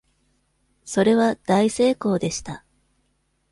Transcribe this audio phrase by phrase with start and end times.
[0.83, 2.65] それは大成功でした。